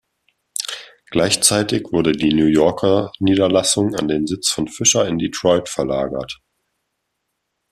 [1.11, 6.41] Gleichzeitig wurde die New Yorker Niederlassung an den Sitz von Fisher in Detroit verlagert.